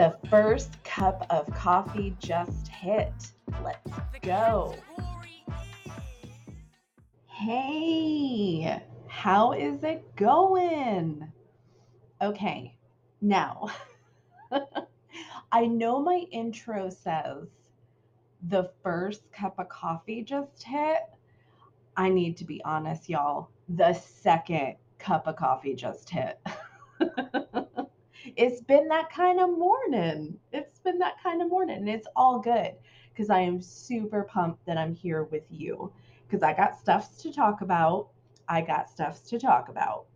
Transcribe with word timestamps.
The 0.00 0.16
first 0.30 0.82
cup 0.82 1.26
of 1.28 1.46
coffee 1.54 2.16
just 2.20 2.68
hit. 2.68 3.12
Let's 3.62 3.92
go. 4.22 4.74
Hey, 7.26 8.82
how 9.08 9.52
is 9.52 9.84
it 9.84 10.16
going? 10.16 11.30
Okay, 12.22 12.78
now 13.20 13.66
I 15.52 15.66
know 15.66 16.00
my 16.00 16.24
intro 16.30 16.88
says 16.88 17.48
the 18.48 18.70
first 18.82 19.30
cup 19.32 19.58
of 19.58 19.68
coffee 19.68 20.22
just 20.22 20.62
hit. 20.62 21.02
I 21.98 22.08
need 22.08 22.38
to 22.38 22.46
be 22.46 22.64
honest, 22.64 23.10
y'all. 23.10 23.50
The 23.68 23.92
second 23.92 24.76
cup 24.98 25.26
of 25.26 25.36
coffee 25.36 25.74
just 25.74 26.08
hit. 26.08 26.40
it's 28.36 28.60
been 28.60 28.88
that 28.88 29.10
kind 29.12 29.40
of 29.40 29.50
morning. 29.50 30.38
It's 30.52 30.78
been 30.80 30.98
that 30.98 31.22
kind 31.22 31.42
of 31.42 31.48
morning. 31.48 31.78
And 31.78 31.88
it's 31.88 32.08
all 32.16 32.38
good 32.38 32.72
because 33.12 33.30
I 33.30 33.40
am 33.40 33.60
super 33.60 34.22
pumped 34.22 34.64
that 34.66 34.78
I'm 34.78 34.94
here 34.94 35.24
with 35.24 35.44
you 35.50 35.92
because 36.26 36.42
I 36.42 36.52
got 36.54 36.78
stuffs 36.78 37.22
to 37.22 37.32
talk 37.32 37.60
about. 37.60 38.08
I 38.48 38.60
got 38.60 38.90
stuffs 38.90 39.20
to 39.30 39.38
talk 39.38 39.68
about. 39.68 40.06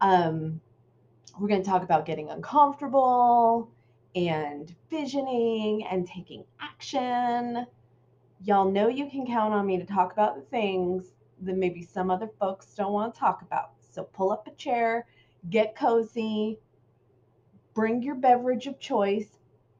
Um, 0.00 0.60
we're 1.38 1.48
going 1.48 1.62
to 1.62 1.68
talk 1.68 1.82
about 1.82 2.06
getting 2.06 2.30
uncomfortable 2.30 3.70
and 4.14 4.74
visioning 4.90 5.84
and 5.90 6.06
taking 6.06 6.44
action. 6.60 7.66
Y'all 8.42 8.70
know 8.70 8.88
you 8.88 9.08
can 9.10 9.26
count 9.26 9.54
on 9.54 9.66
me 9.66 9.78
to 9.78 9.84
talk 9.84 10.12
about 10.12 10.36
the 10.36 10.42
things 10.42 11.12
that 11.42 11.56
maybe 11.56 11.82
some 11.82 12.10
other 12.10 12.28
folks 12.38 12.66
don't 12.74 12.92
want 12.92 13.14
to 13.14 13.20
talk 13.20 13.42
about. 13.42 13.72
So 13.90 14.04
pull 14.04 14.30
up 14.30 14.46
a 14.46 14.52
chair, 14.52 15.06
get 15.50 15.76
cozy, 15.76 16.58
bring 17.74 18.02
your 18.02 18.14
beverage 18.14 18.66
of 18.66 18.78
choice. 18.78 19.26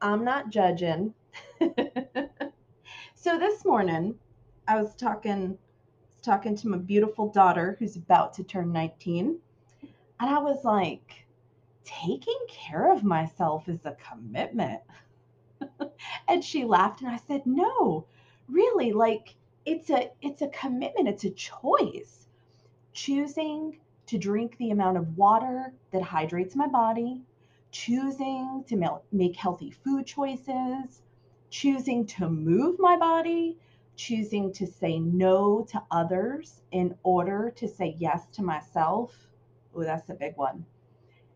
I'm 0.01 0.23
not 0.25 0.49
judging. 0.49 1.13
so 3.15 3.39
this 3.39 3.65
morning, 3.65 4.15
I 4.67 4.81
was 4.81 4.93
talking 4.95 5.57
talking 6.21 6.55
to 6.57 6.67
my 6.67 6.77
beautiful 6.77 7.29
daughter 7.29 7.75
who's 7.79 7.95
about 7.95 8.33
to 8.33 8.43
turn 8.43 8.71
19, 8.71 9.39
and 10.19 10.29
I 10.29 10.39
was 10.39 10.63
like, 10.65 11.25
taking 11.83 12.39
care 12.49 12.91
of 12.91 13.03
myself 13.03 13.69
is 13.69 13.85
a 13.85 13.95
commitment. 14.09 14.81
and 16.27 16.43
she 16.43 16.65
laughed 16.65 17.01
and 17.01 17.09
I 17.09 17.17
said, 17.27 17.45
"No, 17.45 18.05
really, 18.49 18.91
like 18.91 19.35
it's 19.65 19.89
a 19.89 20.11
it's 20.21 20.41
a 20.41 20.49
commitment, 20.49 21.07
it's 21.07 21.23
a 21.23 21.29
choice. 21.29 22.27
Choosing 22.93 23.79
to 24.07 24.17
drink 24.17 24.57
the 24.57 24.71
amount 24.71 24.97
of 24.97 25.17
water 25.17 25.73
that 25.91 26.01
hydrates 26.01 26.55
my 26.55 26.67
body, 26.67 27.23
choosing 27.75 28.63
to 28.67 29.01
make 29.11 29.35
healthy 29.35 29.71
food 29.71 30.05
choices, 30.05 31.03
choosing 31.49 32.05
to 32.05 32.29
move 32.29 32.77
my 32.79 32.97
body, 32.97 33.57
choosing 33.97 34.51
to 34.53 34.65
say 34.65 34.99
no 34.99 35.65
to 35.69 35.83
others 35.91 36.61
in 36.71 36.95
order 37.03 37.51
to 37.55 37.67
say 37.67 37.95
yes 37.99 38.27
to 38.33 38.43
myself. 38.43 39.13
Oh, 39.75 39.83
that's 39.83 40.09
a 40.09 40.13
big 40.13 40.37
one 40.37 40.65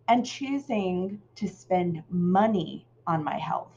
and 0.10 0.26
choosing 0.26 1.22
to 1.36 1.48
spend 1.48 2.04
money 2.10 2.88
on 3.06 3.24
my 3.24 3.38
health. 3.38 3.76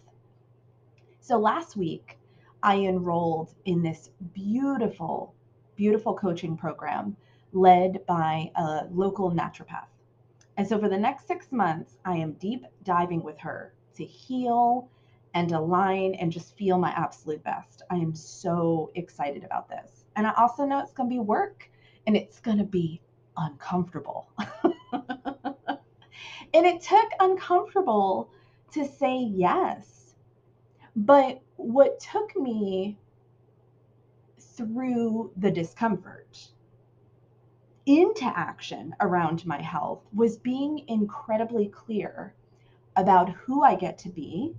So 1.21 1.39
last 1.39 1.77
week, 1.77 2.19
I 2.63 2.77
enrolled 2.79 3.55
in 3.67 3.83
this 3.83 4.11
beautiful, 4.35 5.35
beautiful 5.77 6.15
coaching 6.15 6.57
program 6.57 7.17
led 7.53 8.07
by 8.07 8.51
a 8.57 8.87
local 8.91 9.31
naturopath. 9.31 9.92
And 10.57 10.67
so 10.67 10.79
for 10.79 10.89
the 10.89 10.99
next 10.99 11.27
six 11.27 11.51
months, 11.51 11.99
I 12.05 12.17
am 12.17 12.33
deep 12.35 12.65
diving 12.85 13.23
with 13.23 13.39
her 13.39 13.75
to 13.97 14.05
heal 14.05 14.89
and 15.35 15.51
align 15.53 16.15
and 16.15 16.31
just 16.31 16.57
feel 16.57 16.79
my 16.79 16.91
absolute 16.91 17.43
best. 17.43 17.83
I 17.91 17.97
am 17.97 18.15
so 18.15 18.91
excited 18.95 19.45
about 19.45 19.69
this. 19.69 20.05
And 20.17 20.27
I 20.27 20.33
also 20.37 20.65
know 20.65 20.81
it's 20.81 20.93
going 20.93 21.09
to 21.09 21.15
be 21.15 21.21
work 21.21 21.71
and 22.07 22.17
it's 22.17 22.41
going 22.41 22.59
to 22.59 22.65
be 22.65 23.01
uncomfortable. 23.37 24.29
And 26.55 26.67
it 26.67 26.83
took 26.83 27.09
uncomfortable 27.19 28.31
to 28.73 28.87
say 28.87 29.17
yes. 29.17 30.15
But 30.95 31.41
what 31.57 31.99
took 32.01 32.37
me 32.37 32.99
through 34.39 35.33
the 35.39 35.51
discomfort 35.51 36.52
into 37.87 38.25
action 38.25 38.95
around 39.01 39.45
my 39.45 39.61
health 39.61 40.07
was 40.15 40.37
being 40.37 40.85
incredibly 40.89 41.69
clear 41.69 42.35
about 42.97 43.31
who 43.31 43.63
I 43.63 43.75
get 43.75 43.99
to 43.99 44.09
be 44.09 44.55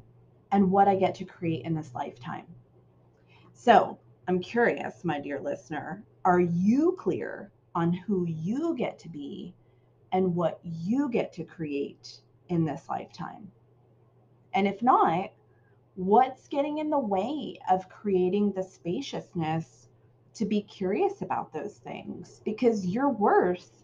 and 0.51 0.71
what 0.71 0.87
I 0.87 0.95
get 0.95 1.15
to 1.15 1.25
create 1.25 1.65
in 1.65 1.73
this 1.73 1.93
lifetime. 1.95 2.45
So, 3.53 3.97
I'm 4.27 4.39
curious, 4.39 5.03
my 5.03 5.19
dear 5.19 5.39
listener, 5.39 6.03
are 6.25 6.39
you 6.39 6.95
clear 6.99 7.51
on 7.75 7.93
who 7.93 8.25
you 8.25 8.75
get 8.75 8.99
to 8.99 9.09
be 9.09 9.53
and 10.11 10.35
what 10.35 10.59
you 10.63 11.09
get 11.09 11.33
to 11.33 11.43
create 11.43 12.21
in 12.49 12.65
this 12.65 12.87
lifetime? 12.89 13.51
And 14.53 14.67
if 14.67 14.81
not, 14.81 15.31
what's 15.95 16.47
getting 16.47 16.77
in 16.77 16.89
the 16.89 16.99
way 16.99 17.59
of 17.69 17.89
creating 17.89 18.51
the 18.51 18.63
spaciousness 18.63 19.89
to 20.35 20.45
be 20.45 20.61
curious 20.61 21.21
about 21.21 21.53
those 21.53 21.75
things? 21.75 22.41
Because 22.43 22.85
you're 22.85 23.09
worth 23.09 23.83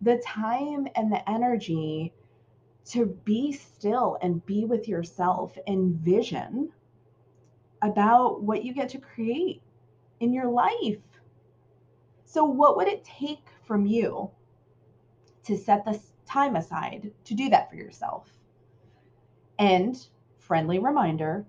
the 0.00 0.22
time 0.26 0.88
and 0.96 1.12
the 1.12 1.28
energy 1.30 2.12
to 2.84 3.06
be 3.24 3.52
still 3.52 4.18
and 4.22 4.44
be 4.46 4.64
with 4.64 4.88
yourself 4.88 5.56
and 5.66 5.94
vision 5.96 6.70
about 7.82 8.42
what 8.42 8.64
you 8.64 8.74
get 8.74 8.88
to 8.90 8.98
create 8.98 9.62
in 10.20 10.32
your 10.32 10.50
life. 10.50 10.98
So, 12.24 12.44
what 12.44 12.76
would 12.76 12.88
it 12.88 13.04
take 13.04 13.46
from 13.64 13.86
you 13.86 14.30
to 15.44 15.56
set 15.56 15.84
this 15.84 16.12
time 16.26 16.56
aside 16.56 17.10
to 17.24 17.34
do 17.34 17.48
that 17.50 17.68
for 17.68 17.76
yourself. 17.76 18.28
And 19.58 19.96
friendly 20.38 20.78
reminder 20.78 21.44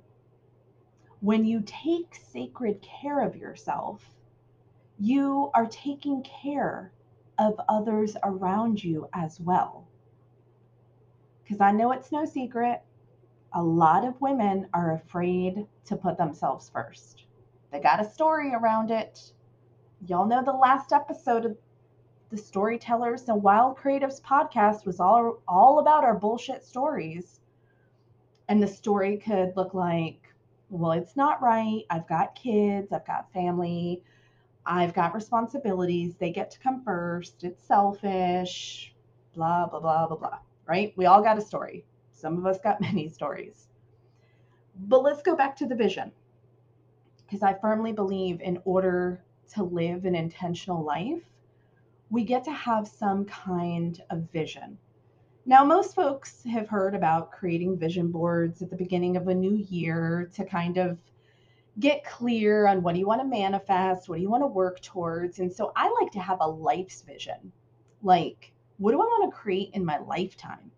when 1.22 1.46
you 1.46 1.64
take 1.66 2.16
sacred 2.32 2.82
care 2.82 3.22
of 3.22 3.36
yourself, 3.36 4.04
you 5.00 5.50
are 5.54 5.68
taking 5.68 6.24
care 6.24 6.92
of 7.40 7.60
others 7.68 8.16
around 8.24 8.84
you 8.84 9.08
as 9.14 9.40
well. 9.40 9.88
Because 11.44 11.62
I 11.62 11.72
know 11.72 11.92
it's 11.92 12.12
no 12.12 12.26
secret, 12.26 12.82
a 13.54 13.62
lot 13.62 14.06
of 14.06 14.20
women 14.22 14.68
are 14.74 14.94
afraid 14.94 15.68
to 15.86 15.96
put 15.96 16.18
themselves 16.18 16.70
first. 16.70 17.26
They 17.72 17.80
got 17.80 18.02
a 18.02 18.10
story 18.10 18.54
around 18.54 18.92
it. 18.92 19.34
Y'all 20.08 20.28
know 20.28 20.44
the 20.44 20.52
last 20.52 20.92
episode 20.94 21.46
of 21.46 21.58
the 22.30 22.38
Storytellers 22.38 23.30
and 23.30 23.44
Wild 23.44 23.78
Creatives 23.78 24.22
podcast 24.22 24.86
was 24.86 25.00
all 25.00 25.42
all 25.48 25.80
about 25.80 26.04
our 26.04 26.16
bullshit 26.16 26.64
stories. 26.64 27.42
And 28.50 28.62
the 28.62 28.68
story 28.68 29.18
could 29.18 29.54
look 29.56 29.74
like, 29.74 30.34
well, 30.70 30.92
it's 30.94 31.16
not 31.16 31.42
right. 31.42 31.84
I've 31.90 32.08
got 32.08 32.36
kids, 32.36 32.92
I've 32.92 33.06
got 33.06 33.32
family, 33.32 34.04
I've 34.66 34.94
got 34.94 35.14
responsibilities. 35.14 36.16
They 36.16 36.32
get 36.32 36.52
to 36.52 36.60
come 36.60 36.84
first. 36.84 37.44
It's 37.44 37.64
selfish, 37.64 38.94
blah, 39.36 39.68
blah, 39.68 39.80
blah, 39.80 40.08
blah, 40.08 40.18
blah. 40.18 40.40
Right? 40.68 40.94
We 40.96 41.06
all 41.06 41.22
got 41.22 41.38
a 41.38 41.42
story. 41.42 41.86
Some 42.12 42.38
of 42.38 42.46
us 42.46 42.60
got 42.60 42.82
many 42.90 43.10
stories. 43.10 43.68
But 44.76 45.04
let's 45.04 45.22
go 45.22 45.36
back 45.36 45.56
to 45.58 45.66
the 45.66 45.76
vision. 45.76 46.12
Because 47.18 47.44
I 47.44 47.54
firmly 47.54 47.92
believe 47.92 48.42
in 48.42 48.60
order 48.66 49.24
to 49.54 49.64
live 49.64 50.06
an 50.06 50.16
intentional 50.16 50.84
life, 50.84 51.22
we 52.10 52.24
get 52.24 52.44
to 52.46 52.52
have 52.52 52.88
some 52.88 53.26
kind 53.26 54.02
of 54.10 54.30
vision. 54.32 54.78
Now, 55.46 55.66
most 55.66 55.94
folks 55.94 56.44
have 56.44 56.70
heard 56.70 56.96
about 56.96 57.32
creating 57.32 57.78
vision 57.78 58.12
boards 58.12 58.62
at 58.62 58.70
the 58.70 58.78
beginning 58.78 59.18
of 59.18 59.28
a 59.28 59.36
new 59.36 59.56
year 59.56 60.30
to 60.36 60.46
kind 60.46 60.78
of 60.78 60.98
get 61.80 62.04
clear 62.06 62.68
on 62.68 62.84
what 62.84 62.94
do 62.94 63.00
you 63.00 63.08
want 63.08 63.22
to 63.22 63.28
manifest, 63.28 64.08
what 64.08 64.18
do 64.18 64.22
you 64.22 64.30
want 64.30 64.44
to 64.44 64.48
work 64.48 64.80
towards. 64.82 65.40
And 65.40 65.52
so 65.52 65.72
I 65.76 65.94
like 66.02 66.12
to 66.14 66.20
have 66.20 66.38
a 66.42 66.48
life's 66.48 67.02
vision. 67.02 67.52
Like, 68.04 68.52
what 68.78 68.92
do 68.92 69.02
I 69.02 69.06
want 69.06 69.32
to 69.32 69.38
create 69.38 69.72
in 69.74 69.84
my 69.84 69.98
lifetime? 70.00 70.72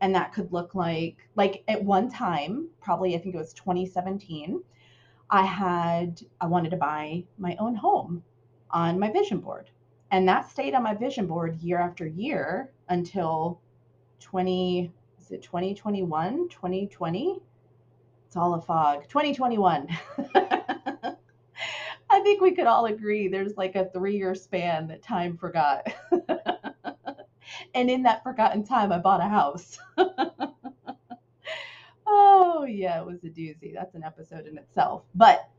And 0.00 0.14
that 0.14 0.32
could 0.32 0.52
look 0.52 0.74
like, 0.74 1.16
like 1.36 1.62
at 1.68 1.82
one 1.82 2.10
time, 2.10 2.68
probably 2.80 3.14
I 3.14 3.18
think 3.18 3.34
it 3.34 3.38
was 3.38 3.52
2017, 3.52 4.60
I 5.30 5.46
had, 5.46 6.20
I 6.40 6.46
wanted 6.46 6.70
to 6.70 6.76
buy 6.76 7.24
my 7.38 7.56
own 7.58 7.74
home 7.74 8.22
on 8.70 8.98
my 8.98 9.10
vision 9.12 9.38
board. 9.38 9.70
And 10.10 10.28
that 10.28 10.50
stayed 10.50 10.74
on 10.74 10.82
my 10.82 10.94
vision 10.94 11.26
board 11.26 11.56
year 11.60 11.78
after 11.78 12.06
year 12.06 12.72
until 12.88 13.60
20, 14.20 14.92
is 15.20 15.30
it 15.30 15.42
2021, 15.42 16.48
2020? 16.48 17.40
It's 18.32 18.36
all 18.38 18.54
a 18.54 18.62
fog. 18.62 19.06
2021. 19.10 19.88
I 22.08 22.20
think 22.22 22.40
we 22.40 22.52
could 22.54 22.66
all 22.66 22.86
agree 22.86 23.28
there's 23.28 23.58
like 23.58 23.76
a 23.76 23.90
three 23.92 24.16
year 24.16 24.34
span 24.34 24.86
that 24.86 25.02
time 25.02 25.36
forgot. 25.36 25.86
and 27.74 27.90
in 27.90 28.02
that 28.04 28.22
forgotten 28.22 28.64
time, 28.64 28.90
I 28.90 28.96
bought 29.00 29.20
a 29.20 29.28
house. 29.28 29.78
oh, 32.06 32.64
yeah, 32.66 33.00
it 33.00 33.04
was 33.04 33.22
a 33.22 33.28
doozy. 33.28 33.74
That's 33.74 33.94
an 33.94 34.02
episode 34.02 34.46
in 34.46 34.56
itself. 34.56 35.02
But 35.14 35.50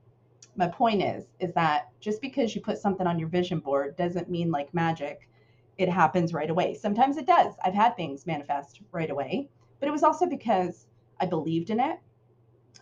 my 0.55 0.67
point 0.67 1.03
is 1.03 1.25
is 1.39 1.53
that 1.53 1.89
just 1.99 2.21
because 2.21 2.55
you 2.55 2.61
put 2.61 2.79
something 2.79 3.05
on 3.05 3.19
your 3.19 3.29
vision 3.29 3.59
board 3.59 3.95
doesn't 3.97 4.31
mean 4.31 4.49
like 4.49 4.73
magic 4.73 5.29
it 5.77 5.89
happens 5.89 6.33
right 6.33 6.49
away. 6.49 6.73
Sometimes 6.73 7.17
it 7.17 7.27
does. 7.27 7.53
I've 7.63 7.75
had 7.75 7.95
things 7.95 8.25
manifest 8.25 8.81
right 8.91 9.11
away, 9.11 9.47
but 9.79 9.87
it 9.87 9.91
was 9.91 10.01
also 10.01 10.25
because 10.25 10.87
I 11.19 11.27
believed 11.27 11.69
in 11.69 11.79
it. 11.79 11.99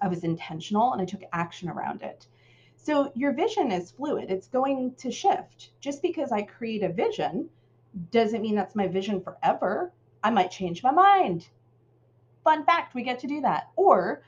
I 0.02 0.08
was 0.08 0.24
intentional 0.24 0.94
and 0.94 1.02
I 1.02 1.06
took 1.06 1.22
action 1.32 1.70
around 1.70 2.02
it. 2.02 2.28
So 2.76 3.12
your 3.16 3.34
vision 3.34 3.72
is 3.72 3.92
fluid. 3.92 4.32
It's 4.32 4.48
going 4.48 4.96
to 4.96 5.12
shift. 5.12 5.70
Just 5.80 6.02
because 6.02 6.32
I 6.32 6.42
create 6.42 6.84
a 6.84 6.90
vision 6.90 7.50
doesn't 8.12 8.42
mean 8.42 8.56
that's 8.56 8.76
my 8.76 8.88
vision 8.88 9.22
forever. 9.22 9.94
I 10.24 10.32
might 10.32 10.50
change 10.52 10.82
my 10.82 10.92
mind. 10.92 11.48
Fun 12.44 12.66
fact, 12.66 12.96
we 12.96 13.04
get 13.04 13.20
to 13.20 13.28
do 13.28 13.42
that. 13.42 13.70
Or 13.76 14.24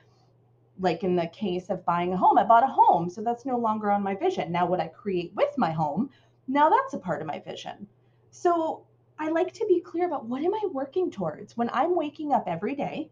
like 0.79 1.03
in 1.03 1.15
the 1.15 1.27
case 1.27 1.69
of 1.69 1.85
buying 1.85 2.13
a 2.13 2.17
home, 2.17 2.37
I 2.37 2.43
bought 2.43 2.63
a 2.63 2.67
home, 2.67 3.09
so 3.09 3.21
that's 3.21 3.45
no 3.45 3.57
longer 3.57 3.91
on 3.91 4.03
my 4.03 4.15
vision. 4.15 4.51
Now, 4.51 4.65
what 4.65 4.79
I 4.79 4.87
create 4.87 5.33
with 5.35 5.57
my 5.57 5.71
home, 5.71 6.09
now 6.47 6.69
that's 6.69 6.93
a 6.93 6.99
part 6.99 7.21
of 7.21 7.27
my 7.27 7.39
vision. 7.39 7.87
So 8.31 8.85
I 9.19 9.29
like 9.29 9.53
to 9.53 9.65
be 9.67 9.79
clear 9.79 10.05
about 10.07 10.25
what 10.25 10.43
am 10.43 10.53
I 10.53 10.67
working 10.71 11.09
towards 11.11 11.55
when 11.55 11.69
I'm 11.71 11.95
waking 11.95 12.33
up 12.33 12.43
every 12.47 12.75
day? 12.75 13.09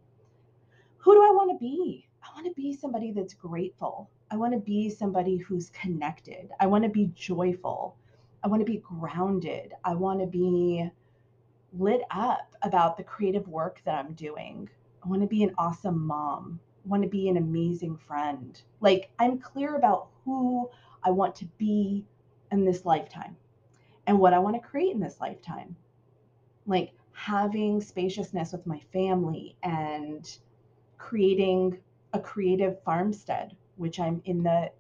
Who 0.98 1.14
do 1.14 1.22
I 1.22 1.32
want 1.32 1.52
to 1.52 1.58
be? 1.58 2.08
I 2.24 2.34
want 2.34 2.48
to 2.48 2.54
be 2.54 2.74
somebody 2.74 3.12
that's 3.12 3.34
grateful. 3.34 4.10
I 4.30 4.38
want 4.38 4.54
to 4.54 4.60
be 4.60 4.90
somebody 4.90 5.38
who's 5.38 5.70
connected. 5.72 6.50
I 6.60 6.68
want 6.68 6.84
to 6.84 6.90
be 6.90 7.12
joyful. 7.16 7.96
I 8.44 8.48
want 8.48 8.62
to 8.62 8.72
be 8.72 8.78
grounded. 8.78 9.74
I 9.84 9.96
want 9.96 10.20
to 10.20 10.28
be 10.28 10.90
lit 11.74 12.02
up 12.12 12.56
about 12.62 12.98
the 12.98 13.04
creative 13.04 13.48
work 13.48 13.82
that 13.86 13.96
I'm 14.04 14.14
doing. 14.14 14.70
I 15.04 15.08
want 15.10 15.22
to 15.22 15.28
be 15.28 15.44
an 15.44 15.54
awesome 15.58 16.06
mom 16.06 16.60
I 16.86 16.90
want 16.90 17.04
to 17.04 17.10
be 17.10 17.30
an 17.30 17.38
amazing 17.38 17.98
friend. 17.98 18.60
Like 18.80 19.12
I'm 19.20 19.38
clear 19.38 19.76
about 19.76 20.10
who 20.26 20.70
I 21.04 21.12
want 21.12 21.36
to 21.36 21.46
be 21.58 22.06
in 22.52 22.66
this 22.66 22.86
lifetime 22.86 23.38
and 24.08 24.18
what 24.20 24.34
I 24.34 24.40
want 24.40 24.56
to 24.56 24.68
create 24.68 24.94
in 24.94 25.00
this 25.00 25.20
lifetime. 25.20 25.76
Like 26.66 26.94
having 27.12 27.82
spaciousness 27.82 28.52
with 28.52 28.66
my 28.66 28.80
family 28.92 29.56
and 29.62 30.28
creating 30.98 31.78
a 32.14 32.20
creative 32.20 32.82
farmstead, 32.84 33.56
which 33.78 34.00
I'm 34.00 34.22
in 34.26 34.44
the 34.44 34.72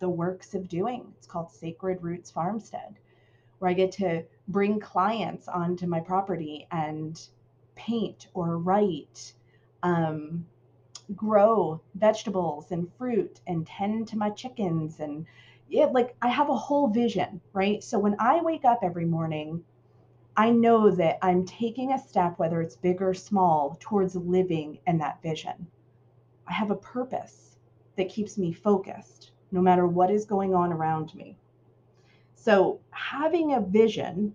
the 0.00 0.08
works 0.08 0.54
of 0.54 0.68
doing. 0.68 1.12
It's 1.18 1.26
called 1.26 1.50
Sacred 1.50 2.02
Roots 2.02 2.30
Farmstead, 2.30 2.96
where 3.58 3.70
I 3.70 3.74
get 3.74 3.92
to 3.92 4.24
bring 4.48 4.80
clients 4.80 5.46
onto 5.46 5.86
my 5.86 6.00
property 6.00 6.66
and 6.70 7.20
paint 7.74 8.28
or 8.34 8.56
write, 8.58 9.34
um, 9.82 10.46
grow 11.14 11.80
vegetables 11.94 12.72
and 12.72 12.92
fruit 12.94 13.40
and 13.46 13.66
tend 13.66 14.08
to 14.08 14.18
my 14.18 14.30
chickens 14.30 15.00
and 15.00 15.26
yeah, 15.68 15.84
like 15.84 16.16
I 16.20 16.28
have 16.28 16.48
a 16.48 16.56
whole 16.56 16.88
vision, 16.88 17.40
right? 17.52 17.82
So 17.82 17.98
when 17.98 18.16
I 18.18 18.40
wake 18.42 18.64
up 18.64 18.80
every 18.82 19.04
morning, 19.04 19.62
I 20.36 20.50
know 20.50 20.90
that 20.90 21.18
I'm 21.22 21.44
taking 21.44 21.92
a 21.92 21.98
step, 21.98 22.38
whether 22.38 22.60
it's 22.60 22.76
big 22.76 23.00
or 23.02 23.14
small, 23.14 23.76
towards 23.78 24.16
living 24.16 24.78
in 24.86 24.98
that 24.98 25.22
vision. 25.22 25.68
I 26.50 26.52
have 26.52 26.72
a 26.72 26.76
purpose 26.76 27.56
that 27.96 28.08
keeps 28.08 28.36
me 28.36 28.52
focused 28.52 29.30
no 29.52 29.60
matter 29.60 29.86
what 29.86 30.10
is 30.10 30.24
going 30.24 30.54
on 30.54 30.72
around 30.72 31.14
me. 31.14 31.36
So 32.34 32.80
having 32.90 33.54
a 33.54 33.60
vision 33.60 34.34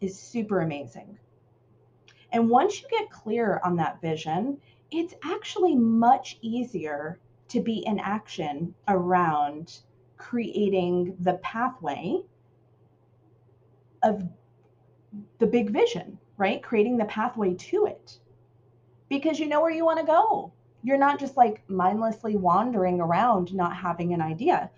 is 0.00 0.18
super 0.18 0.60
amazing. 0.60 1.18
And 2.32 2.48
once 2.48 2.80
you 2.80 2.88
get 2.88 3.10
clear 3.10 3.60
on 3.64 3.76
that 3.76 4.00
vision, 4.00 4.58
it's 4.92 5.14
actually 5.24 5.74
much 5.74 6.38
easier 6.42 7.18
to 7.48 7.60
be 7.60 7.84
in 7.86 7.98
action 7.98 8.74
around 8.86 9.80
creating 10.16 11.16
the 11.20 11.34
pathway 11.34 12.20
of 14.02 14.22
the 15.38 15.46
big 15.46 15.70
vision, 15.70 16.18
right? 16.36 16.62
Creating 16.62 16.96
the 16.96 17.04
pathway 17.06 17.54
to 17.54 17.86
it 17.86 18.18
because 19.08 19.40
you 19.40 19.48
know 19.48 19.60
where 19.60 19.72
you 19.72 19.84
want 19.84 19.98
to 19.98 20.06
go. 20.06 20.52
You're 20.82 20.98
not 20.98 21.20
just 21.20 21.36
like 21.36 21.68
mindlessly 21.68 22.36
wandering 22.36 23.00
around, 23.00 23.54
not 23.54 23.76
having 23.76 24.12
an 24.12 24.20
idea. 24.20 24.70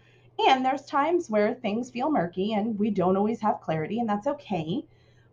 And 0.46 0.64
there's 0.64 0.86
times 0.86 1.30
where 1.30 1.54
things 1.54 1.90
feel 1.90 2.10
murky 2.10 2.54
and 2.54 2.78
we 2.78 2.90
don't 2.90 3.16
always 3.16 3.40
have 3.40 3.60
clarity, 3.60 4.00
and 4.00 4.08
that's 4.08 4.26
okay. 4.26 4.84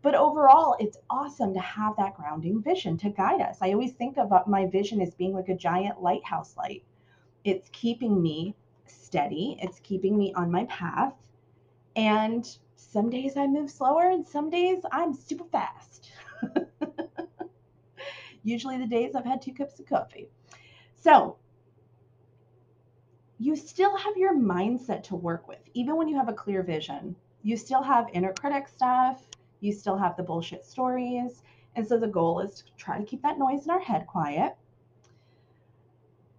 But 0.02 0.16
overall, 0.16 0.76
it's 0.80 0.98
awesome 1.10 1.54
to 1.54 1.60
have 1.60 1.96
that 1.98 2.16
grounding 2.16 2.62
vision 2.62 2.98
to 3.00 3.10
guide 3.10 3.42
us. 3.42 3.58
I 3.62 3.74
always 3.74 3.94
think 3.94 4.18
of 4.18 4.32
my 4.48 4.68
vision 4.68 5.02
as 5.02 5.16
being 5.16 5.34
like 5.34 5.50
a 5.50 5.56
giant 5.56 6.02
lighthouse 6.02 6.56
light. 6.56 6.84
It's 7.44 7.70
keeping 7.72 8.22
me 8.22 8.56
steady, 8.86 9.58
it's 9.62 9.80
keeping 9.80 10.18
me 10.18 10.34
on 10.34 10.52
my 10.52 10.66
path. 10.66 11.14
And 11.96 12.48
some 12.76 13.10
days 13.10 13.36
I 13.36 13.48
move 13.48 13.70
slower, 13.70 14.10
and 14.10 14.26
some 14.26 14.50
days 14.50 14.84
I'm 14.92 15.14
super 15.14 15.46
fast. 15.46 16.12
Usually 18.44 18.78
the 18.78 18.88
days 18.88 19.16
I've 19.16 19.26
had 19.26 19.42
two 19.42 19.54
cups 19.54 19.80
of 19.80 19.86
coffee. 19.86 20.30
So, 21.00 21.38
you 23.40 23.56
still 23.56 23.96
have 23.96 24.18
your 24.18 24.36
mindset 24.36 25.02
to 25.04 25.16
work 25.16 25.48
with, 25.48 25.60
even 25.74 25.96
when 25.96 26.10
you 26.10 26.18
have 26.18 26.28
a 26.28 26.34
clear 26.34 26.62
vision. 26.62 27.16
You 27.42 27.56
still 27.56 27.82
have 27.82 28.10
inner 28.12 28.34
critic 28.34 28.68
stuff, 28.68 29.24
you 29.62 29.72
still 29.72 29.98
have 29.98 30.18
the 30.18 30.24
bullshit 30.24 30.66
stories. 30.66 31.42
And 31.76 31.88
so 31.88 31.98
the 31.98 32.08
goal 32.08 32.42
is 32.42 32.56
to 32.56 32.64
try 32.78 32.98
to 32.98 33.06
keep 33.06 33.22
that 33.22 33.40
noise 33.40 33.64
in 33.64 33.72
our 33.72 33.80
head 33.80 34.08
quiet. 34.08 34.58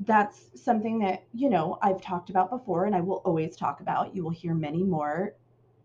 That's 0.00 0.50
something 0.60 0.98
that, 1.00 1.24
you 1.32 1.48
know, 1.48 1.78
I've 1.80 2.02
talked 2.02 2.28
about 2.28 2.50
before 2.50 2.84
and 2.84 2.94
I 2.94 3.00
will 3.00 3.22
always 3.24 3.56
talk 3.56 3.80
about. 3.80 4.14
You 4.14 4.22
will 4.22 4.30
hear 4.30 4.54
many 4.54 4.82
more 4.82 5.34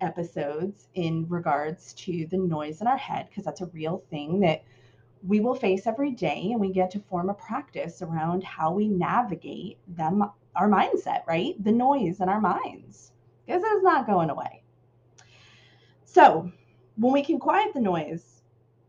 episodes 0.01 0.89
in 0.95 1.27
regards 1.29 1.93
to 1.93 2.25
the 2.27 2.37
noise 2.37 2.81
in 2.81 2.87
our 2.87 2.97
head 2.97 3.27
because 3.29 3.45
that's 3.45 3.61
a 3.61 3.67
real 3.67 4.03
thing 4.09 4.41
that 4.41 4.63
we 5.27 5.39
will 5.39 5.55
face 5.55 5.87
every 5.87 6.11
day 6.11 6.49
and 6.51 6.59
we 6.59 6.71
get 6.71 6.91
to 6.91 6.99
form 6.99 7.29
a 7.29 7.33
practice 7.33 8.01
around 8.01 8.43
how 8.43 8.71
we 8.71 8.87
navigate 8.87 9.77
them 9.87 10.29
our 10.55 10.69
mindset, 10.69 11.25
right? 11.27 11.61
The 11.63 11.71
noise 11.71 12.21
in 12.21 12.29
our 12.29 12.39
minds. 12.39 13.11
Because 13.45 13.61
it's 13.65 13.83
not 13.83 14.07
going 14.07 14.29
away. 14.29 14.63
So, 16.05 16.49
when 16.97 17.13
we 17.13 17.21
can 17.21 17.39
quiet 17.39 17.73
the 17.73 17.81
noise 17.81 18.41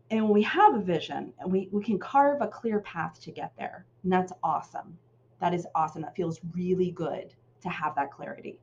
and 0.09 0.23
when 0.23 0.33
we 0.33 0.43
have 0.43 0.75
a 0.75 0.81
vision 0.81 1.33
and 1.39 1.51
we, 1.51 1.67
we 1.71 1.83
can 1.83 1.99
carve 1.99 2.41
a 2.41 2.47
clear 2.47 2.79
path 2.79 3.19
to 3.21 3.31
get 3.31 3.51
there, 3.57 3.85
and 4.03 4.11
that's 4.11 4.31
awesome. 4.43 4.97
That 5.41 5.53
is 5.53 5.67
awesome. 5.75 6.01
That 6.01 6.15
feels 6.15 6.39
really 6.53 6.91
good 6.91 7.33
to 7.61 7.69
have 7.69 7.95
that 7.95 8.11
clarity. 8.11 8.59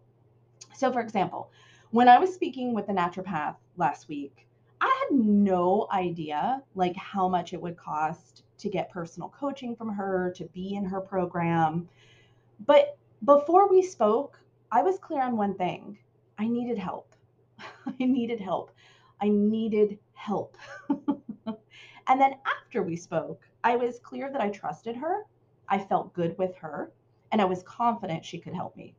So, 0.74 0.90
for 0.90 1.00
example, 1.00 1.50
when 1.90 2.08
I 2.08 2.18
was 2.18 2.34
speaking 2.34 2.74
with 2.74 2.86
the 2.86 2.92
naturopath 2.92 3.56
last 3.76 4.08
week, 4.08 4.48
I 4.84 5.06
had 5.08 5.18
no 5.18 5.88
idea 5.90 6.62
like 6.74 6.94
how 6.94 7.26
much 7.26 7.54
it 7.54 7.62
would 7.62 7.78
cost 7.78 8.42
to 8.58 8.68
get 8.68 8.90
personal 8.90 9.30
coaching 9.30 9.74
from 9.74 9.88
her, 9.88 10.30
to 10.36 10.44
be 10.44 10.74
in 10.74 10.84
her 10.84 11.00
program. 11.00 11.88
But 12.66 12.98
before 13.24 13.70
we 13.70 13.80
spoke, 13.80 14.38
I 14.70 14.82
was 14.82 14.98
clear 14.98 15.22
on 15.22 15.38
one 15.38 15.54
thing. 15.54 15.96
I 16.36 16.48
needed 16.48 16.76
help. 16.76 17.14
I 17.58 18.04
needed 18.04 18.40
help. 18.40 18.72
I 19.22 19.30
needed 19.30 19.98
help. 20.12 20.58
and 20.90 22.20
then 22.20 22.34
after 22.44 22.82
we 22.82 22.94
spoke, 22.94 23.40
I 23.64 23.76
was 23.76 23.98
clear 24.00 24.30
that 24.30 24.42
I 24.42 24.50
trusted 24.50 24.96
her, 24.96 25.24
I 25.66 25.78
felt 25.78 26.12
good 26.12 26.36
with 26.36 26.54
her, 26.56 26.92
and 27.32 27.40
I 27.40 27.46
was 27.46 27.62
confident 27.62 28.22
she 28.22 28.38
could 28.38 28.52
help 28.52 28.76
me. 28.76 28.94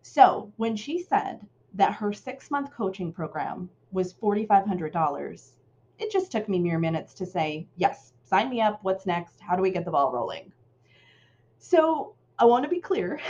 So 0.00 0.50
when 0.56 0.74
she 0.74 1.02
said 1.02 1.46
that 1.74 1.94
her 1.94 2.12
six 2.12 2.50
month 2.50 2.72
coaching 2.72 3.12
program 3.12 3.70
was 3.92 4.14
$4,500, 4.14 5.50
it 5.98 6.10
just 6.10 6.32
took 6.32 6.48
me 6.48 6.58
mere 6.58 6.78
minutes 6.78 7.14
to 7.14 7.26
say, 7.26 7.66
yes, 7.76 8.12
sign 8.24 8.50
me 8.50 8.60
up. 8.60 8.80
What's 8.82 9.06
next? 9.06 9.40
How 9.40 9.56
do 9.56 9.62
we 9.62 9.70
get 9.70 9.84
the 9.84 9.90
ball 9.90 10.12
rolling? 10.12 10.52
So 11.58 12.14
I 12.38 12.44
want 12.44 12.64
to 12.64 12.70
be 12.70 12.80
clear. 12.80 13.20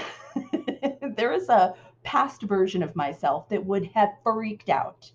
there 1.16 1.32
is 1.32 1.48
a 1.48 1.74
past 2.02 2.42
version 2.42 2.82
of 2.82 2.96
myself 2.96 3.48
that 3.48 3.64
would 3.64 3.86
have 3.94 4.10
freaked 4.24 4.68
out 4.68 5.10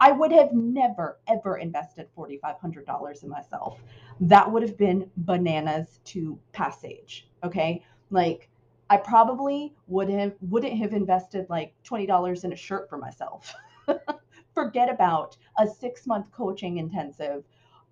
I 0.00 0.12
would 0.12 0.32
have 0.32 0.52
never, 0.54 1.18
ever 1.28 1.58
invested 1.58 2.08
$4,500 2.16 3.22
in 3.22 3.28
myself. 3.28 3.78
That 4.20 4.50
would 4.50 4.62
have 4.62 4.78
been 4.78 5.10
bananas 5.18 6.00
to 6.06 6.38
past 6.52 6.80
Sage. 6.80 7.28
Okay. 7.44 7.84
Like, 8.08 8.48
I 8.90 8.96
probably 8.96 9.72
would 9.86 10.10
have 10.10 10.34
wouldn't 10.40 10.76
have 10.78 10.92
invested 10.92 11.48
like 11.48 11.74
$20 11.84 12.44
in 12.44 12.52
a 12.52 12.56
shirt 12.56 12.90
for 12.90 12.98
myself. 12.98 13.54
Forget 14.54 14.90
about 14.90 15.36
a 15.58 15.66
six 15.68 16.08
month 16.08 16.32
coaching 16.32 16.78
intensive 16.78 17.44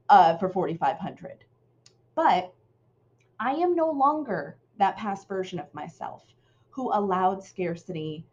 uh, 0.08 0.36
for 0.38 0.48
4,500. 0.48 1.44
But 2.16 2.52
I 3.38 3.52
am 3.52 3.76
no 3.76 3.92
longer 3.92 4.58
that 4.78 4.96
past 4.96 5.28
version 5.28 5.60
of 5.60 5.72
myself 5.72 6.24
who 6.70 6.90
allowed 6.92 7.44
scarcity 7.44 8.26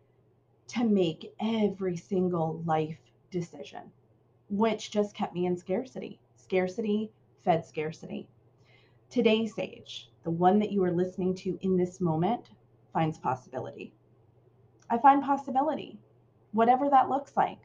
to 0.67 0.83
make 0.83 1.35
every 1.39 1.95
single 1.95 2.63
life 2.65 2.97
decision, 3.29 3.91
which 4.49 4.89
just 4.89 5.15
kept 5.15 5.35
me 5.35 5.45
in 5.45 5.55
scarcity. 5.55 6.19
Scarcity 6.35 7.11
fed 7.43 7.63
scarcity. 7.63 8.27
Today's 9.11 9.53
Sage, 9.53 10.09
the 10.25 10.31
one 10.31 10.59
that 10.59 10.71
you 10.71 10.83
are 10.83 10.91
listening 10.91 11.33
to 11.35 11.57
in 11.61 11.77
this 11.77 12.01
moment, 12.01 12.49
finds 12.91 13.17
possibility. 13.17 13.93
I 14.89 14.97
find 14.97 15.23
possibility, 15.23 15.99
whatever 16.51 16.89
that 16.89 17.09
looks 17.09 17.37
like. 17.37 17.59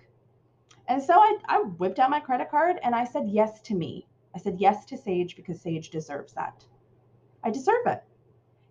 And 0.86 1.02
so 1.02 1.14
I, 1.14 1.38
I 1.48 1.58
whipped 1.78 1.98
out 1.98 2.10
my 2.10 2.20
credit 2.20 2.50
card 2.50 2.78
and 2.82 2.94
I 2.94 3.04
said 3.04 3.28
yes 3.28 3.60
to 3.62 3.74
me. 3.74 4.06
I 4.34 4.38
said 4.38 4.60
yes 4.60 4.84
to 4.86 4.96
Sage 4.96 5.36
because 5.36 5.60
Sage 5.60 5.90
deserves 5.90 6.34
that. 6.34 6.64
I 7.42 7.50
deserve 7.50 7.86
it. 7.86 8.04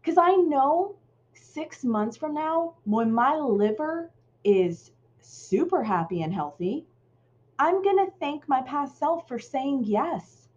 Because 0.02 0.18
I 0.18 0.36
know 0.36 0.96
six 1.34 1.84
months 1.84 2.16
from 2.16 2.34
now, 2.34 2.76
when 2.86 3.12
my 3.12 3.36
liver 3.36 4.12
is 4.44 4.92
super 5.22 5.84
happy 5.84 6.22
and 6.22 6.34
healthy, 6.34 6.86
I'm 7.58 7.84
going 7.84 8.06
to 8.06 8.12
thank 8.20 8.48
my 8.48 8.62
past 8.62 8.98
self 9.00 9.28
for 9.28 9.40
saying 9.40 9.84
yes, 9.86 10.48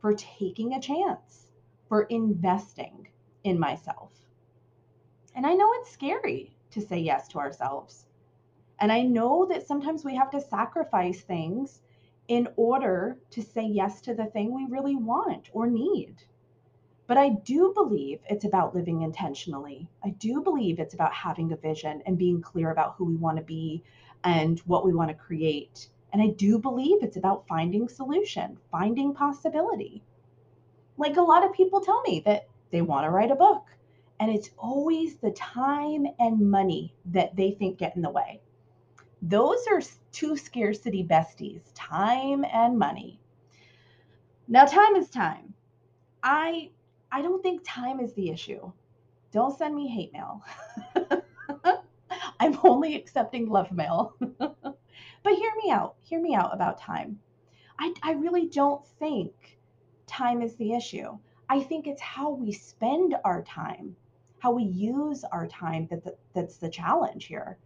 for 0.00 0.12
taking 0.14 0.74
a 0.74 0.80
chance, 0.80 1.49
for 1.90 2.02
investing 2.04 3.08
in 3.42 3.58
myself. 3.58 4.12
And 5.34 5.44
I 5.44 5.54
know 5.54 5.68
it's 5.74 5.90
scary 5.90 6.56
to 6.70 6.80
say 6.80 6.98
yes 6.98 7.26
to 7.28 7.38
ourselves. 7.38 8.06
And 8.78 8.92
I 8.92 9.02
know 9.02 9.44
that 9.46 9.66
sometimes 9.66 10.04
we 10.04 10.14
have 10.14 10.30
to 10.30 10.40
sacrifice 10.40 11.22
things 11.22 11.82
in 12.28 12.46
order 12.54 13.18
to 13.30 13.42
say 13.42 13.66
yes 13.66 14.00
to 14.02 14.14
the 14.14 14.26
thing 14.26 14.54
we 14.54 14.66
really 14.70 14.94
want 14.94 15.50
or 15.52 15.66
need. 15.66 16.14
But 17.08 17.18
I 17.18 17.30
do 17.30 17.72
believe 17.74 18.20
it's 18.30 18.44
about 18.44 18.72
living 18.72 19.02
intentionally. 19.02 19.88
I 20.04 20.10
do 20.10 20.42
believe 20.42 20.78
it's 20.78 20.94
about 20.94 21.12
having 21.12 21.50
a 21.50 21.56
vision 21.56 22.04
and 22.06 22.16
being 22.16 22.40
clear 22.40 22.70
about 22.70 22.94
who 22.96 23.04
we 23.04 23.16
want 23.16 23.36
to 23.38 23.42
be 23.42 23.82
and 24.22 24.60
what 24.60 24.86
we 24.86 24.94
want 24.94 25.08
to 25.08 25.14
create. 25.14 25.88
And 26.12 26.22
I 26.22 26.28
do 26.28 26.56
believe 26.56 27.02
it's 27.02 27.16
about 27.16 27.48
finding 27.48 27.88
solution, 27.88 28.58
finding 28.70 29.12
possibility. 29.12 30.04
Like 31.00 31.16
a 31.16 31.22
lot 31.22 31.42
of 31.46 31.54
people 31.54 31.80
tell 31.80 32.02
me 32.02 32.20
that 32.26 32.46
they 32.70 32.82
want 32.82 33.06
to 33.06 33.10
write 33.10 33.30
a 33.30 33.34
book, 33.34 33.64
and 34.20 34.30
it's 34.30 34.50
always 34.58 35.16
the 35.16 35.30
time 35.30 36.06
and 36.18 36.50
money 36.50 36.94
that 37.06 37.34
they 37.34 37.52
think 37.52 37.78
get 37.78 37.96
in 37.96 38.02
the 38.02 38.10
way. 38.10 38.42
Those 39.22 39.66
are 39.66 39.80
two 40.12 40.36
scarcity 40.36 41.02
besties 41.02 41.62
time 41.74 42.44
and 42.52 42.78
money. 42.78 43.18
Now, 44.46 44.66
time 44.66 44.94
is 44.94 45.08
time. 45.08 45.54
I 46.22 46.68
I 47.10 47.22
don't 47.22 47.42
think 47.42 47.62
time 47.64 47.98
is 48.00 48.12
the 48.12 48.28
issue. 48.28 48.70
Don't 49.32 49.56
send 49.56 49.74
me 49.74 49.88
hate 49.88 50.12
mail. 50.12 50.44
I'm 52.40 52.58
only 52.62 52.94
accepting 52.94 53.48
love 53.48 53.72
mail. 53.72 54.16
but 54.38 55.34
hear 55.34 55.52
me 55.64 55.70
out. 55.70 55.94
Hear 56.02 56.20
me 56.20 56.34
out 56.34 56.52
about 56.52 56.78
time. 56.78 57.18
I, 57.78 57.94
I 58.02 58.12
really 58.12 58.48
don't 58.48 58.86
think 58.98 59.56
time 60.10 60.42
is 60.42 60.56
the 60.56 60.74
issue. 60.74 61.16
I 61.48 61.60
think 61.60 61.86
it's 61.86 62.02
how 62.02 62.30
we 62.30 62.52
spend 62.52 63.16
our 63.24 63.42
time, 63.42 63.96
how 64.38 64.52
we 64.52 64.64
use 64.64 65.24
our 65.24 65.46
time 65.46 65.86
that 65.90 66.04
the, 66.04 66.16
that's 66.34 66.58
the 66.58 66.68
challenge 66.68 67.24
here. 67.24 67.58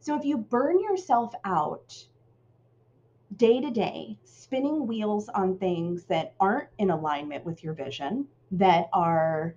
So 0.00 0.16
if 0.16 0.24
you 0.24 0.38
burn 0.38 0.80
yourself 0.80 1.34
out 1.44 2.06
day 3.36 3.60
to 3.60 3.70
day, 3.70 4.18
spinning 4.24 4.86
wheels 4.86 5.28
on 5.28 5.58
things 5.58 6.04
that 6.04 6.34
aren't 6.40 6.68
in 6.78 6.90
alignment 6.90 7.44
with 7.44 7.62
your 7.62 7.74
vision, 7.74 8.26
that 8.52 8.88
are 8.92 9.54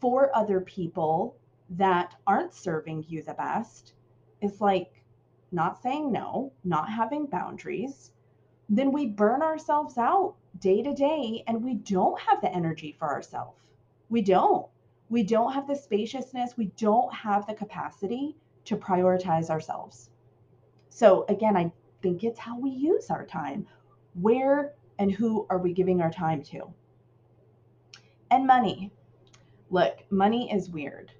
for 0.00 0.34
other 0.34 0.60
people 0.60 1.36
that 1.70 2.14
aren't 2.26 2.52
serving 2.52 3.04
you 3.08 3.22
the 3.22 3.34
best, 3.34 3.92
is 4.40 4.60
like 4.60 5.04
not 5.52 5.80
saying 5.80 6.10
no, 6.10 6.52
not 6.64 6.90
having 6.90 7.26
boundaries, 7.26 8.10
then 8.68 8.92
we 8.92 9.06
burn 9.06 9.42
ourselves 9.42 9.98
out 9.98 10.34
day 10.58 10.82
to 10.82 10.94
day 10.94 11.42
and 11.46 11.62
we 11.62 11.74
don't 11.74 12.20
have 12.20 12.40
the 12.40 12.52
energy 12.54 12.94
for 12.98 13.08
ourselves. 13.08 13.60
We 14.08 14.22
don't. 14.22 14.66
We 15.08 15.22
don't 15.22 15.52
have 15.52 15.66
the 15.66 15.76
spaciousness. 15.76 16.56
We 16.56 16.66
don't 16.76 17.12
have 17.12 17.46
the 17.46 17.54
capacity 17.54 18.36
to 18.64 18.76
prioritize 18.76 19.50
ourselves. 19.50 20.10
So, 20.88 21.24
again, 21.28 21.56
I 21.56 21.72
think 22.02 22.24
it's 22.24 22.38
how 22.38 22.58
we 22.58 22.70
use 22.70 23.10
our 23.10 23.26
time. 23.26 23.66
Where 24.14 24.74
and 24.98 25.10
who 25.10 25.46
are 25.50 25.58
we 25.58 25.72
giving 25.72 26.00
our 26.00 26.10
time 26.10 26.42
to? 26.44 26.72
And 28.30 28.46
money. 28.46 28.92
Look, 29.70 30.04
money 30.10 30.52
is 30.52 30.70
weird. 30.70 31.12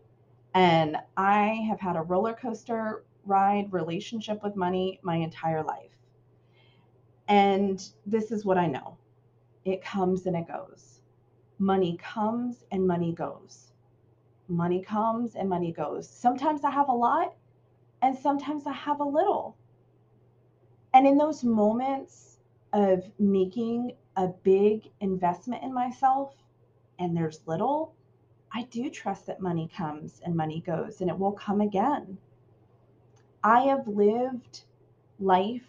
And 0.55 0.97
I 1.17 1.67
have 1.69 1.81
had 1.81 1.97
a 1.97 2.03
roller 2.03 2.35
coaster 2.35 3.05
ride 3.25 3.73
relationship 3.73 4.43
with 4.43 4.57
money 4.57 5.01
my 5.03 5.17
entire 5.17 5.63
life. 5.63 5.91
And 7.33 7.83
this 8.05 8.31
is 8.31 8.45
what 8.45 8.59
I 8.59 8.67
know 8.67 8.99
it 9.65 9.83
comes 9.83 10.27
and 10.27 10.37
it 10.37 10.47
goes. 10.47 11.01
Money 11.59 11.97
comes 11.97 12.67
and 12.71 12.87
money 12.87 13.15
goes. 13.15 13.73
Money 14.49 14.83
comes 14.83 15.35
and 15.35 15.49
money 15.49 15.73
goes. 15.73 16.07
Sometimes 16.07 16.63
I 16.63 16.71
have 16.71 16.91
a 16.91 16.93
lot 16.93 17.33
and 18.03 18.15
sometimes 18.15 18.67
I 18.67 18.75
have 18.75 19.01
a 19.01 19.05
little. 19.05 19.57
And 20.93 21.07
in 21.07 21.17
those 21.17 21.43
moments 21.43 22.37
of 22.75 23.03
making 23.19 23.93
a 24.17 24.29
big 24.29 24.91
investment 25.01 25.63
in 25.63 25.73
myself 25.73 26.35
and 26.99 27.17
there's 27.17 27.41
little, 27.47 27.95
I 28.53 28.65
do 28.65 28.91
trust 28.91 29.25
that 29.29 29.41
money 29.41 29.71
comes 29.75 30.21
and 30.23 30.37
money 30.37 30.61
goes 30.61 31.01
and 31.01 31.09
it 31.09 31.19
will 31.19 31.33
come 31.33 31.63
again. 31.63 32.19
I 33.43 33.61
have 33.63 33.89
lived 33.89 34.65
life 35.19 35.65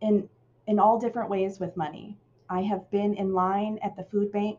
in 0.00 0.26
in 0.66 0.78
all 0.78 0.98
different 0.98 1.30
ways 1.30 1.60
with 1.60 1.76
money. 1.76 2.16
I 2.48 2.62
have 2.62 2.90
been 2.90 3.14
in 3.14 3.32
line 3.32 3.78
at 3.82 3.96
the 3.96 4.04
food 4.04 4.32
bank 4.32 4.58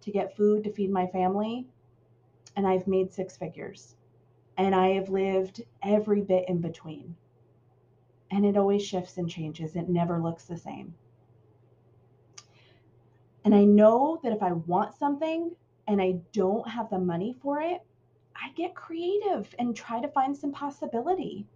to 0.00 0.10
get 0.10 0.36
food 0.36 0.64
to 0.64 0.72
feed 0.72 0.90
my 0.90 1.06
family 1.06 1.66
and 2.56 2.66
I've 2.66 2.86
made 2.86 3.12
six 3.12 3.36
figures. 3.36 3.96
And 4.56 4.74
I 4.74 4.88
have 4.90 5.08
lived 5.08 5.62
every 5.82 6.20
bit 6.20 6.48
in 6.48 6.60
between. 6.60 7.16
And 8.30 8.46
it 8.46 8.56
always 8.56 8.84
shifts 8.84 9.18
and 9.18 9.28
changes. 9.28 9.74
It 9.74 9.88
never 9.88 10.20
looks 10.20 10.44
the 10.44 10.56
same. 10.56 10.94
And 13.44 13.54
I 13.54 13.64
know 13.64 14.20
that 14.22 14.32
if 14.32 14.42
I 14.42 14.52
want 14.52 14.94
something 14.94 15.50
and 15.86 16.00
I 16.00 16.20
don't 16.32 16.68
have 16.68 16.88
the 16.88 16.98
money 16.98 17.36
for 17.42 17.60
it, 17.60 17.82
I 18.36 18.50
get 18.52 18.74
creative 18.74 19.54
and 19.58 19.76
try 19.76 20.00
to 20.00 20.08
find 20.08 20.36
some 20.36 20.52
possibility. 20.52 21.46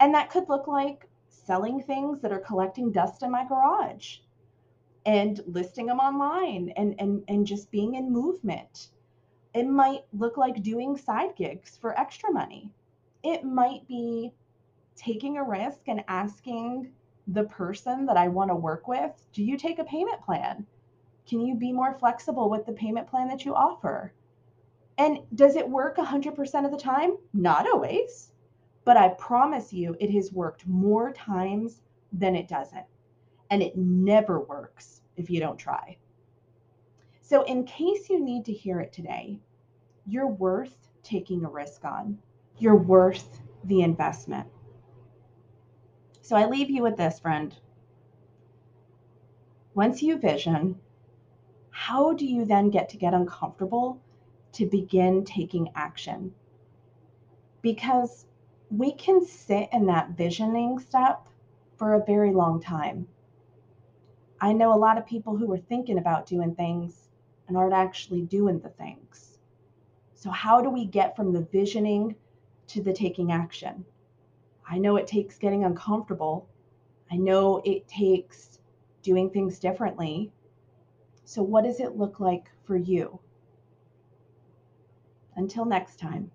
And 0.00 0.14
that 0.14 0.30
could 0.30 0.48
look 0.48 0.66
like 0.66 1.08
selling 1.44 1.82
things 1.82 2.20
that 2.20 2.32
are 2.32 2.40
collecting 2.40 2.92
dust 2.92 3.22
in 3.22 3.30
my 3.30 3.44
garage 3.46 4.18
and 5.04 5.40
listing 5.46 5.86
them 5.86 6.00
online 6.00 6.72
and, 6.76 6.94
and, 6.98 7.22
and 7.28 7.46
just 7.46 7.70
being 7.70 7.94
in 7.94 8.12
movement. 8.12 8.88
It 9.54 9.66
might 9.66 10.04
look 10.12 10.36
like 10.36 10.62
doing 10.62 10.96
side 10.96 11.36
gigs 11.36 11.78
for 11.80 11.98
extra 11.98 12.30
money. 12.32 12.70
It 13.22 13.44
might 13.44 13.86
be 13.88 14.32
taking 14.96 15.36
a 15.36 15.44
risk 15.44 15.80
and 15.86 16.02
asking 16.08 16.92
the 17.28 17.44
person 17.44 18.06
that 18.06 18.16
I 18.16 18.28
want 18.28 18.50
to 18.50 18.56
work 18.56 18.88
with, 18.88 19.12
do 19.32 19.42
you 19.42 19.56
take 19.56 19.78
a 19.78 19.84
payment 19.84 20.22
plan? 20.22 20.66
Can 21.28 21.40
you 21.40 21.54
be 21.54 21.72
more 21.72 21.94
flexible 21.98 22.48
with 22.48 22.66
the 22.66 22.72
payment 22.72 23.08
plan 23.08 23.28
that 23.28 23.44
you 23.44 23.54
offer? 23.54 24.12
And 24.98 25.18
does 25.34 25.56
it 25.56 25.68
work 25.68 25.96
100% 25.96 26.64
of 26.64 26.70
the 26.70 26.78
time? 26.78 27.16
Not 27.34 27.66
always. 27.66 28.30
But 28.86 28.96
I 28.96 29.08
promise 29.08 29.72
you, 29.72 29.96
it 29.98 30.12
has 30.12 30.32
worked 30.32 30.64
more 30.68 31.12
times 31.12 31.82
than 32.12 32.36
it 32.36 32.46
doesn't. 32.46 32.86
And 33.50 33.60
it 33.60 33.76
never 33.76 34.40
works 34.40 35.02
if 35.16 35.28
you 35.28 35.40
don't 35.40 35.58
try. 35.58 35.98
So, 37.20 37.42
in 37.42 37.64
case 37.64 38.08
you 38.08 38.24
need 38.24 38.44
to 38.44 38.52
hear 38.52 38.78
it 38.78 38.92
today, 38.92 39.40
you're 40.06 40.28
worth 40.28 40.88
taking 41.02 41.44
a 41.44 41.48
risk 41.48 41.84
on. 41.84 42.16
You're 42.58 42.76
worth 42.76 43.40
the 43.64 43.82
investment. 43.82 44.46
So, 46.20 46.36
I 46.36 46.46
leave 46.46 46.70
you 46.70 46.84
with 46.84 46.96
this, 46.96 47.18
friend. 47.18 47.52
Once 49.74 50.00
you 50.00 50.16
vision, 50.16 50.78
how 51.70 52.12
do 52.12 52.24
you 52.24 52.44
then 52.44 52.70
get 52.70 52.88
to 52.90 52.96
get 52.96 53.14
uncomfortable 53.14 54.00
to 54.52 54.64
begin 54.64 55.24
taking 55.24 55.70
action? 55.74 56.32
Because 57.62 58.26
we 58.70 58.92
can 58.92 59.24
sit 59.24 59.68
in 59.72 59.86
that 59.86 60.10
visioning 60.10 60.78
step 60.78 61.28
for 61.76 61.94
a 61.94 62.04
very 62.04 62.32
long 62.32 62.60
time. 62.60 63.06
I 64.40 64.52
know 64.52 64.74
a 64.74 64.76
lot 64.76 64.98
of 64.98 65.06
people 65.06 65.36
who 65.36 65.50
are 65.52 65.58
thinking 65.58 65.98
about 65.98 66.26
doing 66.26 66.54
things 66.54 67.08
and 67.48 67.56
aren't 67.56 67.74
actually 67.74 68.22
doing 68.22 68.58
the 68.58 68.68
things. 68.70 69.38
So, 70.14 70.30
how 70.30 70.60
do 70.60 70.68
we 70.68 70.84
get 70.84 71.14
from 71.14 71.32
the 71.32 71.42
visioning 71.42 72.16
to 72.68 72.82
the 72.82 72.92
taking 72.92 73.32
action? 73.32 73.84
I 74.68 74.78
know 74.78 74.96
it 74.96 75.06
takes 75.06 75.38
getting 75.38 75.64
uncomfortable. 75.64 76.48
I 77.10 77.16
know 77.16 77.62
it 77.64 77.86
takes 77.86 78.58
doing 79.02 79.30
things 79.30 79.58
differently. 79.58 80.32
So, 81.24 81.42
what 81.42 81.64
does 81.64 81.80
it 81.80 81.96
look 81.96 82.18
like 82.18 82.50
for 82.64 82.76
you? 82.76 83.20
Until 85.36 85.64
next 85.64 85.98
time. 85.98 86.30